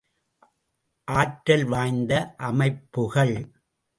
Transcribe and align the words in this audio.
ஆற்றல் 1.07 1.65
வாய்ந்த 1.65 2.13
அமைப்புக்கள்? 2.37 3.35